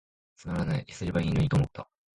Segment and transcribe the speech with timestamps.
[0.35, 1.87] つまらない、癈せばいゝのにと思つた。